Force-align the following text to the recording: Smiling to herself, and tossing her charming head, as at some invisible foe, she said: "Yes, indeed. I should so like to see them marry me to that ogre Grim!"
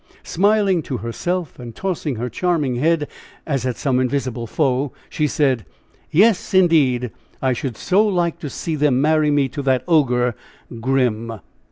Smiling 0.23 0.81
to 0.81 0.97
herself, 0.97 1.59
and 1.59 1.75
tossing 1.75 2.15
her 2.15 2.27
charming 2.27 2.77
head, 2.77 3.07
as 3.45 3.67
at 3.67 3.77
some 3.77 3.99
invisible 3.99 4.47
foe, 4.47 4.93
she 5.11 5.27
said: 5.27 5.63
"Yes, 6.09 6.55
indeed. 6.55 7.11
I 7.39 7.53
should 7.53 7.77
so 7.77 8.07
like 8.07 8.39
to 8.39 8.49
see 8.49 8.73
them 8.75 8.99
marry 8.99 9.29
me 9.29 9.47
to 9.49 9.61
that 9.61 9.83
ogre 9.87 10.33
Grim!" 10.79 11.33